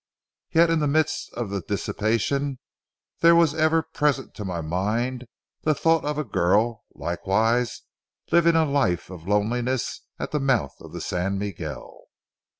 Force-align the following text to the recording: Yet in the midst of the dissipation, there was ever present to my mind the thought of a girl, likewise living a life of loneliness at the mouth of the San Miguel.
Yet 0.49 0.71
in 0.71 0.79
the 0.79 0.87
midst 0.87 1.31
of 1.33 1.51
the 1.51 1.61
dissipation, 1.61 2.57
there 3.19 3.35
was 3.35 3.53
ever 3.53 3.83
present 3.83 4.33
to 4.33 4.43
my 4.43 4.59
mind 4.59 5.27
the 5.61 5.75
thought 5.75 6.05
of 6.05 6.17
a 6.17 6.23
girl, 6.23 6.83
likewise 6.95 7.83
living 8.31 8.55
a 8.55 8.65
life 8.65 9.11
of 9.11 9.27
loneliness 9.27 10.01
at 10.17 10.31
the 10.31 10.39
mouth 10.39 10.73
of 10.81 10.91
the 10.91 11.01
San 11.01 11.37
Miguel. 11.37 12.05